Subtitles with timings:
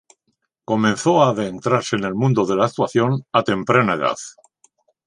[0.65, 4.15] Comenzó a adentrarse en el mundo de la actuación a temprana edad.